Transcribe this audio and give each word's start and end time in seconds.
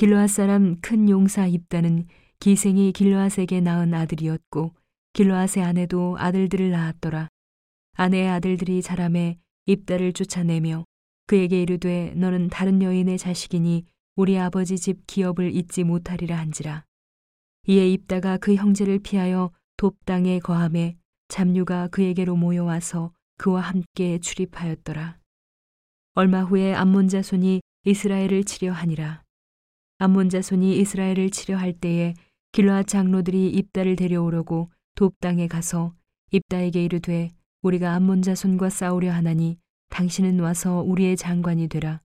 길르앗 0.00 0.30
사람 0.30 0.80
큰 0.80 1.10
용사 1.10 1.46
입다는 1.46 2.06
기생이 2.38 2.90
길르앗에게 2.92 3.60
낳은 3.60 3.92
아들이었고 3.92 4.72
길르앗의 5.12 5.62
아내도 5.62 6.16
아들들을 6.18 6.70
낳았더라. 6.70 7.28
아내의 7.98 8.30
아들들이 8.30 8.80
자람에 8.80 9.36
입다를 9.66 10.14
쫓아내며 10.14 10.86
그에게 11.26 11.60
이르되 11.60 12.14
너는 12.16 12.48
다른 12.48 12.80
여인의 12.80 13.18
자식이니 13.18 13.84
우리 14.16 14.38
아버지 14.38 14.78
집 14.78 15.06
기업을 15.06 15.54
잊지 15.54 15.84
못하리라 15.84 16.38
한지라. 16.38 16.86
이에 17.68 17.86
입다가 17.90 18.38
그 18.38 18.54
형제를 18.54 19.00
피하여 19.00 19.50
돕당에 19.76 20.38
거함에 20.38 20.96
잡류가 21.28 21.88
그에게로 21.88 22.36
모여와서 22.36 23.12
그와 23.36 23.60
함께 23.60 24.18
출입하였더라. 24.18 25.18
얼마 26.14 26.40
후에 26.40 26.72
암몬 26.72 27.08
자손이 27.08 27.60
이스라엘을 27.84 28.44
치려 28.44 28.72
하니라. 28.72 29.24
암몬 30.02 30.30
자손이 30.30 30.78
이스라엘을 30.78 31.28
치려 31.28 31.58
할 31.58 31.74
때에 31.74 32.14
길라 32.52 32.84
장로들이 32.84 33.50
입다를 33.50 33.96
데려오려고 33.96 34.70
돕당에 34.94 35.46
가서 35.46 35.92
입다에게 36.30 36.82
이르되 36.82 37.28
우리가 37.60 37.92
암몬 37.92 38.22
자손과 38.22 38.70
싸우려 38.70 39.12
하나니 39.12 39.58
당신은 39.90 40.40
와서 40.40 40.80
우리의 40.80 41.18
장관이 41.18 41.68
되라. 41.68 42.00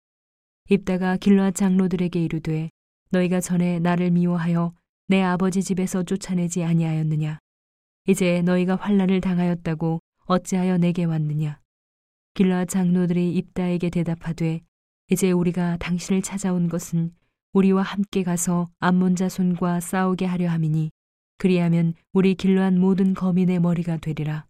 입다가 0.70 1.16
길라 1.16 1.52
장로들에게 1.52 2.22
이르되 2.22 2.70
너희가 3.12 3.40
전에 3.40 3.80
나를 3.80 4.12
미워하여 4.12 4.74
내 5.08 5.22
아버지 5.22 5.64
집에서 5.64 6.04
쫓아내지 6.04 6.66
아니하였느냐. 6.66 7.40
이제 8.08 8.42
너희가 8.42 8.76
환란을 8.76 9.22
당하였다고 9.22 10.02
어찌하여 10.26 10.80
내게 10.80 11.06
왔느냐. 11.06 11.62
길라 12.34 12.66
장로들이 12.66 13.34
입다에게 13.36 13.90
대답하되 13.90 14.60
이제 15.10 15.32
우리가 15.32 15.78
당신을 15.78 16.24
찾아온 16.24 16.68
것은 16.68 17.14
우리와 17.56 17.84
함께 17.84 18.24
가서 18.24 18.70
암몬 18.80 19.16
자손과 19.16 19.80
싸우게 19.80 20.26
하려 20.26 20.50
함이니 20.50 20.92
그리하면 21.38 21.94
우리 22.12 22.36
길러한 22.36 22.78
모든 22.78 23.14
거민의 23.14 23.62
머리가 23.62 23.96
되리라. 23.96 24.46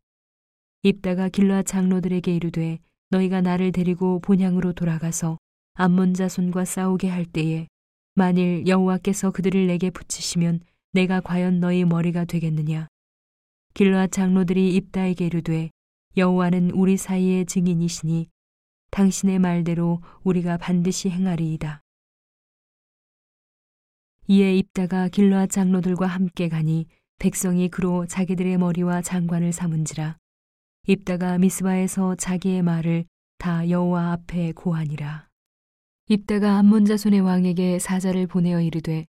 입다가 0.82 1.30
길러 1.30 1.62
장로들에게 1.62 2.36
이르되 2.36 2.80
너희가 3.12 3.42
나를 3.42 3.72
데리고 3.72 4.20
본향으로 4.22 4.74
돌아가서 4.74 5.38
암몬 5.76 6.16
자손과 6.16 6.66
싸우게 6.66 7.08
할 7.08 7.26
때에 7.26 7.68
만일 8.16 8.66
여호와께서 8.66 9.30
그들을 9.30 9.68
내게 9.68 9.92
붙이시면 9.92 10.62
내가 10.94 11.22
과연 11.22 11.60
너희 11.60 11.86
머리가 11.86 12.26
되겠느냐? 12.26 12.88
길러 13.76 14.08
장로들이 14.08 14.76
입다에게 14.78 15.28
이르되 15.28 15.70
여호와는 16.18 16.72
우리 16.72 16.98
사이의 16.98 17.46
증인이시니 17.46 18.30
당신의 18.90 19.38
말대로 19.38 20.02
우리가 20.24 20.58
반드시 20.58 21.12
행하리이다. 21.12 21.85
이에 24.28 24.58
입다가 24.58 25.08
길러 25.08 25.46
장로들과 25.46 26.08
함께 26.08 26.50
가니 26.50 26.88
백성이 27.20 27.70
그로 27.70 28.08
자기들의 28.08 28.58
머리와 28.58 29.04
장관을 29.04 29.54
삼은지라 29.54 30.18
입다가 30.88 31.38
미스바에서 31.38 32.16
자기의 32.16 32.64
말을 32.64 33.06
다 33.38 33.70
여호와 33.70 34.14
앞에 34.14 34.54
고하니라. 34.54 35.28
입다가 36.10 36.58
암몬 36.58 36.86
자손의 36.86 37.22
왕에게 37.22 37.78
사자를 37.78 38.26
보내어 38.26 38.62
이르되 38.62 39.06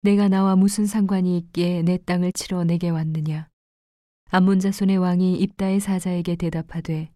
내가 0.00 0.28
나와 0.28 0.56
무슨 0.56 0.86
상관이 0.86 1.36
있기에 1.36 1.82
내 1.82 1.98
땅을 1.98 2.32
치러 2.32 2.64
내게 2.64 2.88
왔느냐 2.88 3.48
암몬 4.30 4.60
자손의 4.60 4.96
왕이 4.96 5.36
입다의 5.36 5.80
사자에게 5.80 6.36
대답하되 6.36 7.10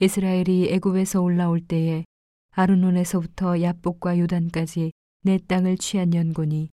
이스라엘이 0.00 0.68
애굽에서 0.72 1.20
올라올 1.20 1.60
때에 1.60 2.04
아르논에서부터 2.50 3.60
야복과 3.60 4.18
요단까지 4.18 4.92
내 5.22 5.38
땅을 5.38 5.78
취한 5.78 6.14
연고니 6.14 6.70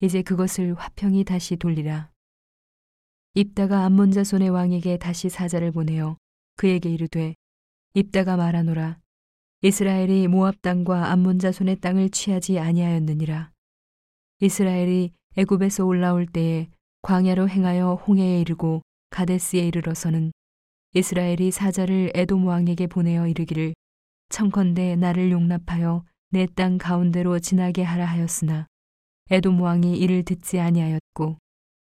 이제 0.00 0.22
그것을 0.22 0.74
화평이 0.74 1.24
다시 1.24 1.56
돌리라 1.56 2.10
입다가 3.34 3.84
암몬 3.84 4.10
자손의 4.12 4.50
왕에게 4.50 4.98
다시 4.98 5.28
사자를 5.28 5.72
보내어 5.72 6.16
그에게 6.56 6.90
이르되 6.90 7.34
입다가 7.94 8.36
말하노라 8.36 9.02
이스라엘이 9.64 10.26
모압 10.26 10.60
땅과 10.60 11.12
암몬 11.12 11.38
자손의 11.38 11.76
땅을 11.76 12.10
취하지 12.10 12.58
아니하였느니라. 12.58 13.52
이스라엘이 14.40 15.12
애굽에서 15.36 15.84
올라올 15.86 16.26
때에 16.26 16.68
광야로 17.02 17.48
행하여 17.48 17.94
홍해에 17.94 18.40
이르고 18.40 18.82
가데스에 19.10 19.60
이르러서는 19.68 20.32
이스라엘이 20.94 21.52
사자를 21.52 22.10
에돔 22.12 22.44
왕에게 22.44 22.88
보내어 22.88 23.28
이르기를 23.28 23.74
청컨대 24.30 24.96
나를 24.96 25.30
용납하여 25.30 26.04
내 26.34 26.46
땅 26.46 26.78
가운데로 26.78 27.40
지나게 27.40 27.82
하라 27.82 28.06
하였으나 28.06 28.66
에돔 29.30 29.60
왕이 29.60 29.98
이를 29.98 30.22
듣지 30.22 30.60
아니하였고 30.60 31.36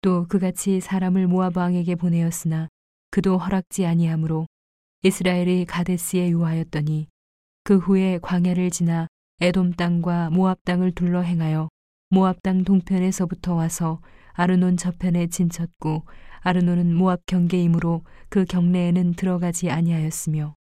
또 0.01 0.27
그같이 0.29 0.79
사람을 0.79 1.27
모압 1.27 1.57
왕에게 1.57 1.95
보내었으나 1.95 2.69
그도 3.11 3.37
허락지 3.37 3.85
아니하므로 3.85 4.45
이스라엘이 5.03 5.65
가데스에 5.65 6.29
유하였더니 6.29 7.07
그 7.65 7.79
후에 7.79 8.19
광야를 8.21 8.69
지나 8.69 9.07
에돔 9.41 9.73
땅과 9.73 10.29
모압 10.29 10.63
땅을 10.63 10.93
둘러 10.93 11.19
행하여 11.19 11.67
모압 12.09 12.41
땅 12.41 12.63
동편에서부터 12.63 13.55
와서 13.55 13.99
아르논 14.31 14.77
저편에 14.77 15.27
진쳤고 15.27 16.05
아르논은 16.39 16.95
모압 16.95 17.25
경계이므로 17.25 18.05
그 18.29 18.45
경내에는 18.45 19.15
들어가지 19.15 19.69
아니하였으며 19.69 20.55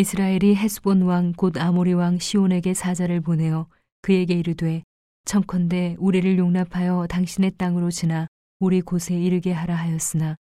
이스라엘이 0.00 0.56
헤스본 0.56 1.02
왕 1.02 1.34
곧 1.36 1.58
아모리 1.58 1.92
왕 1.92 2.18
시온에게 2.18 2.72
사자를 2.72 3.20
보내어 3.20 3.66
그에게 4.00 4.32
이르되 4.32 4.82
청컨대 5.26 5.96
우리를 5.98 6.38
용납하여 6.38 7.06
당신의 7.06 7.50
땅으로 7.58 7.90
지나 7.90 8.26
우리 8.60 8.80
곳에 8.80 9.14
이르게 9.14 9.52
하라 9.52 9.74
하였으나 9.74 10.36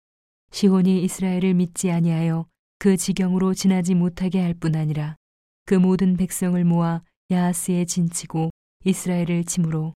시온이 0.51 1.05
이스라엘을 1.05 1.55
믿지 1.55 1.93
아니하여 1.93 2.47
그 2.81 2.97
지경으로 2.97 3.55
지나지 3.55 3.95
못하게 3.95 4.41
할 4.41 4.55
뿐 4.55 4.75
아니라 4.75 5.15
그 5.67 5.77
모든 5.77 6.17
백성을 6.17 6.65
모아 6.65 7.03
야하스에 7.31 7.85
진치고 7.85 8.51
이스라엘을 8.85 9.45
침으로 9.45 9.95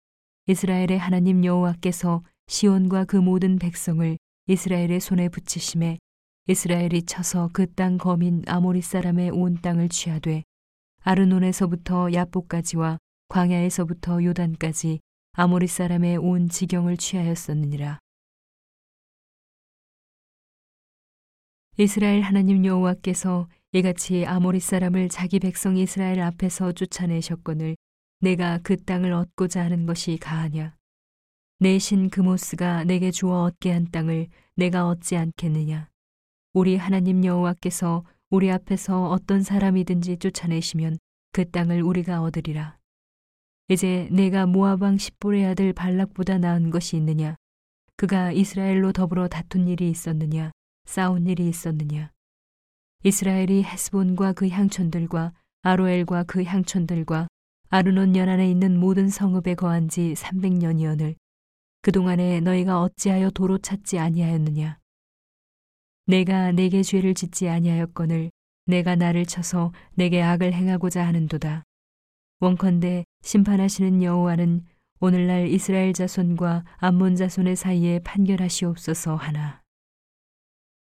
이스라엘의 0.49 0.99
하나님 0.99 1.43
여호와께서 1.47 2.23
시온과 2.49 3.07
그 3.07 3.17
모든 3.17 3.59
백성을 3.59 4.19
이스라엘의 4.49 5.01
손에 5.01 5.31
붙이심에 5.31 5.97
이스라엘이 6.49 7.03
쳐서 7.03 7.51
그 7.53 7.67
땅 7.67 7.99
거민 7.99 8.43
아모리 8.47 8.81
사람의 8.81 9.31
온 9.31 9.61
땅을 9.61 9.89
취하되 9.89 10.45
아르논에서부터 11.03 12.13
야복까지와 12.13 12.99
광야에서부터 13.29 14.23
요단까지 14.23 15.01
아모리 15.33 15.67
사람의 15.67 16.19
온 16.19 16.49
지경을 16.49 16.97
취하였었느니라. 16.99 17.99
이스라엘 21.79 22.23
하나님 22.23 22.65
여호와께서 22.65 23.49
이같이 23.73 24.25
아모리 24.25 24.61
사람을 24.61 25.09
자기 25.09 25.41
백성 25.41 25.77
이스라엘 25.77 26.21
앞에서 26.21 26.73
쫓아내셨거늘 26.73 27.77
내가 28.21 28.59
그 28.63 28.77
땅을 28.83 29.13
얻고자 29.13 29.65
하는 29.65 29.85
것이 29.85 30.17
가하냐 30.17 30.75
내 31.59 31.79
신 31.79 32.09
그모스가 32.09 32.85
내게 32.85 33.11
주어 33.11 33.43
얻게 33.43 33.73
한 33.73 33.91
땅을 33.91 34.29
내가 34.55 34.89
얻지 34.89 35.17
않겠느냐 35.17 35.89
우리 36.57 36.79
하나님 36.79 37.23
여호와께서 37.23 38.03
우리 38.31 38.51
앞에서 38.51 39.11
어떤 39.11 39.43
사람이든지 39.43 40.17
쫓아내시면 40.17 40.97
그 41.33 41.51
땅을 41.51 41.83
우리가 41.83 42.23
얻으리라 42.23 42.79
이제 43.69 44.09
내가 44.11 44.47
모압 44.47 44.81
왕 44.81 44.97
십볼의 44.97 45.45
아들 45.45 45.75
발락보다 45.75 46.39
나은 46.39 46.71
것이 46.71 46.97
있느냐 46.97 47.37
그가 47.99 48.33
이스라엘로 48.33 48.93
더불어 48.93 49.29
다툰 49.29 49.69
일이 49.69 49.91
있었느냐 49.91 50.51
싸운 50.87 51.27
일이 51.27 51.47
있었느냐? 51.47 52.11
이스라엘이 53.05 53.63
헤스본과 53.63 54.33
그 54.33 54.49
향촌들과 54.49 55.35
아로엘과 55.61 56.25
그 56.25 56.43
향촌들과 56.43 57.29
아르논 57.69 58.17
연안에 58.17 58.51
있는 58.51 58.81
모든 58.81 59.11
성읍에 59.11 59.57
거한 59.57 59.91
지 59.91 60.15
300년이언을 60.17 61.17
그동안에 61.83 62.41
너희가 62.41 62.81
어찌하여 62.81 63.29
도로 63.29 63.59
찾지 63.59 63.99
아니하였느냐? 63.99 64.79
내가 66.07 66.53
내게 66.53 66.83
죄를 66.85 67.15
짓지 67.15 67.49
아니하였거늘 67.49 68.31
내가 68.67 68.95
나를 68.95 69.27
쳐서 69.27 69.73
내게 69.95 70.23
악을 70.23 70.53
행하고자 70.53 71.05
하는도다. 71.05 71.65
원컨대 72.39 73.05
심판하시는 73.23 74.03
여호와는 74.03 74.65
오늘날 75.01 75.49
이스라엘 75.49 75.93
자손과 75.93 76.65
암몬 76.77 77.17
자손의 77.17 77.57
사이에 77.57 77.99
판결하시옵소서 78.01 79.17
하나. 79.17 79.63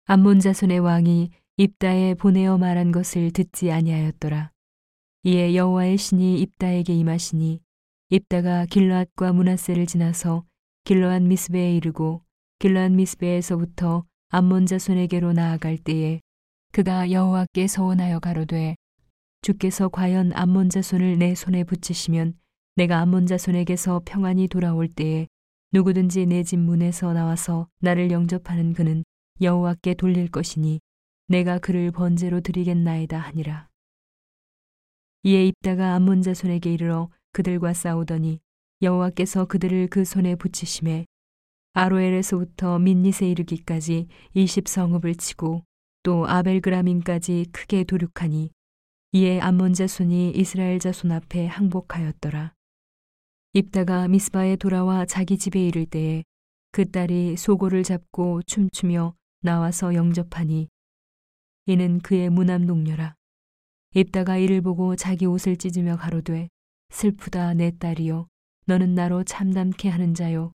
암몬 0.06 0.42
자손의 0.42 0.80
왕이 0.80 1.30
입다에 1.56 2.14
보내어 2.14 2.58
말한 2.58 2.92
것을 2.92 3.32
듣지 3.32 3.72
아니하였더라. 3.72 4.52
이에 5.24 5.56
여호와의 5.56 5.98
신이 5.98 6.42
입다에게 6.42 6.94
임하시니 6.94 7.62
입다가 8.10 8.66
길라앗과 8.66 9.34
문하세를 9.34 9.86
지나서 9.86 10.46
길러앗 10.84 11.22
미스베에 11.24 11.76
이르고 11.76 12.24
길러앗 12.60 12.92
미스베에서부터 12.92 14.06
암몬 14.30 14.66
자손에게로 14.66 15.32
나아갈 15.32 15.78
때에 15.78 16.20
그가 16.74 17.12
여호와께 17.12 17.68
서원하여 17.68 18.20
가로되 18.20 18.76
주께서 19.42 19.88
과연 19.88 20.34
암몬 20.34 20.70
자손을 20.70 21.18
내 21.18 21.34
손에 21.34 21.64
붙이시면 21.64 22.38
내가 22.76 23.00
암몬 23.00 23.26
자손에게서 23.28 24.02
평안히 24.06 24.50
돌아올 24.50 24.90
때에 24.90 25.28
누구든지 25.72 26.26
내 26.26 26.44
집 26.44 26.60
문에서 26.60 27.14
나와서 27.14 27.70
나를 27.80 28.12
영접하는 28.12 28.74
그는 28.74 29.06
여호와께 29.42 29.94
돌릴 29.94 30.30
것이니 30.30 30.82
내가 31.28 31.58
그를 31.58 31.92
번제로 31.92 32.42
드리겠나이다 32.42 33.18
하니라. 33.18 33.70
이에 35.24 35.46
입다가 35.48 35.96
암몬 35.96 36.22
자손에게 36.22 36.74
이르러 36.74 37.10
그들과 37.32 37.74
싸우더니 37.74 38.40
여호와께서 38.82 39.46
그들을 39.46 39.88
그 39.88 40.04
손에 40.04 40.36
붙이심에 40.36 41.06
아로엘에서부터 41.78 42.80
민닛에 42.80 43.30
이르기까지 43.30 44.08
20성읍을 44.36 45.20
치고 45.20 45.64
또 46.02 46.28
아벨그라민까지 46.28 47.46
크게 47.52 47.84
도륙하니 47.84 48.50
이에 49.12 49.40
암몬 49.40 49.74
자손이 49.74 50.32
이스라엘 50.32 50.80
자손 50.80 51.12
앞에 51.12 51.46
항복하였더라. 51.46 52.54
입다가 53.54 54.08
미스바에 54.08 54.56
돌아와 54.56 55.06
자기 55.06 55.38
집에 55.38 55.68
이를 55.68 55.86
때에 55.86 56.24
그 56.72 56.90
딸이 56.90 57.38
소고를 57.38 57.84
잡고 57.84 58.42
춤추며 58.48 59.14
나와서 59.42 59.94
영접하니 59.94 60.70
이는 61.68 62.00
그의 62.00 62.32
무남 62.32 62.66
동료라. 62.66 63.14
입다가 63.94 64.38
이를 64.38 64.62
보고 64.62 64.96
자기 64.96 65.28
옷을 65.28 65.58
찢으며 65.58 65.98
가로되 65.98 66.50
슬프다 66.90 67.54
내 67.54 67.70
딸이여 67.78 68.28
너는 68.66 68.96
나로 68.96 69.24
참담케 69.24 69.90
하는 69.90 70.16
자요 70.16 70.54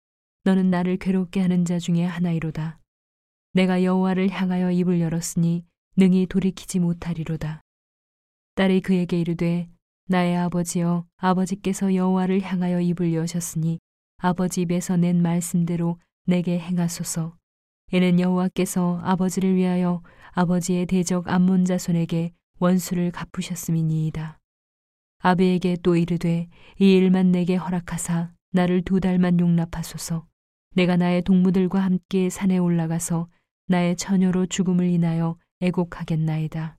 너는 0.48 0.70
나를 0.70 0.96
괴롭게 0.96 1.42
하는 1.42 1.66
자 1.66 1.78
중에 1.78 2.06
하나이로다. 2.06 2.80
내가 3.52 3.84
여호와를 3.84 4.30
향하여 4.30 4.72
입을 4.72 5.02
열었으니 5.02 5.66
능히 5.98 6.26
돌이키지 6.26 6.80
못하리로다. 6.80 7.60
딸이 8.56 8.80
그에게 8.80 9.20
이르되 9.20 9.68
나의 10.06 10.38
아버지여 10.38 11.06
아버지께서 11.18 11.94
여호와를 11.94 12.40
향하여 12.40 12.80
입을 12.80 13.14
여셨으니 13.14 13.80
아버지 14.20 14.62
입에서 14.62 14.96
낸 14.96 15.22
말씀대로 15.22 16.00
내게 16.26 16.58
행하소서. 16.58 17.36
이는 17.92 18.18
여호와께서 18.18 19.02
아버지를 19.04 19.54
위하여 19.54 20.02
아버지의 20.32 20.86
대적 20.86 21.28
암몬 21.28 21.66
자손에게 21.66 22.32
원수를 22.60 23.12
갚으셨음이니이다. 23.12 24.40
아베에게 25.20 25.76
또 25.84 25.98
이르되 25.98 26.48
이 26.80 26.94
일만 26.94 27.34
내게 27.34 27.58
허락하사 27.58 28.32
나를 28.54 28.82
두 28.84 29.02
달만 29.02 29.42
용납하소서. 29.42 30.26
내가 30.78 30.96
나의 30.96 31.24
동무들과 31.24 31.80
함께 31.80 32.30
산에 32.30 32.60
올라가서 32.60 33.28
나의 33.66 33.96
처녀로 33.96 34.46
죽음을 34.46 34.86
인하여 34.86 35.36
애곡하겠나이다. 35.60 36.78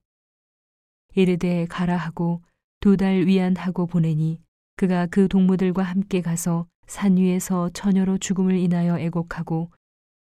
이르되 1.16 1.66
가라 1.66 1.96
하고 1.96 2.40
두 2.78 2.96
달 2.96 3.26
위안하고 3.26 3.86
보내니 3.88 4.40
그가 4.76 5.06
그 5.06 5.26
동무들과 5.26 5.82
함께 5.82 6.20
가서 6.20 6.68
산 6.86 7.16
위에서 7.16 7.70
처녀로 7.70 8.18
죽음을 8.18 8.54
인하여 8.56 9.00
애곡하고 9.00 9.72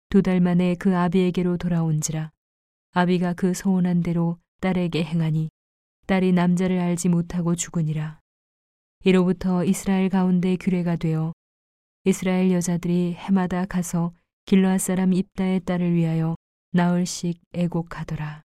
두 0.09 0.21
달 0.21 0.41
만에 0.41 0.75
그 0.75 0.97
아비에게로 0.97 1.55
돌아온지라 1.55 2.31
아비가 2.91 3.33
그 3.33 3.53
소원한 3.53 4.03
대로 4.03 4.39
딸에게 4.59 5.05
행하니 5.05 5.47
딸이 6.07 6.33
남자를 6.33 6.81
알지 6.81 7.07
못하고 7.07 7.55
죽으니라. 7.55 8.19
이로부터 9.05 9.63
이스라엘 9.63 10.09
가운데 10.09 10.57
규례가 10.57 10.97
되어 10.97 11.31
이스라엘 12.05 12.51
여자들이 12.51 13.13
해마다 13.13 13.65
가서 13.65 14.13
길르앗 14.45 14.81
사람 14.81 15.13
입다의 15.13 15.61
딸을 15.61 15.93
위하여 15.93 16.35
나흘씩 16.73 17.39
애곡하더라. 17.53 18.42